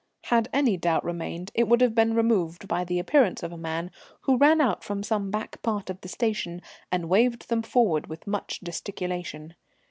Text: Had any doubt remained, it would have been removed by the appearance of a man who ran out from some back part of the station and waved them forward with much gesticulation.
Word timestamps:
Had 0.23 0.49
any 0.51 0.77
doubt 0.77 1.03
remained, 1.03 1.51
it 1.53 1.67
would 1.67 1.79
have 1.79 1.93
been 1.93 2.15
removed 2.15 2.67
by 2.67 2.83
the 2.83 2.97
appearance 2.97 3.43
of 3.43 3.51
a 3.51 3.55
man 3.55 3.91
who 4.21 4.35
ran 4.35 4.59
out 4.59 4.83
from 4.83 5.03
some 5.03 5.29
back 5.29 5.61
part 5.61 5.91
of 5.91 6.01
the 6.01 6.07
station 6.09 6.63
and 6.91 7.07
waved 7.07 7.49
them 7.49 7.61
forward 7.61 8.07
with 8.07 8.25
much 8.25 8.61
gesticulation. 8.63 9.53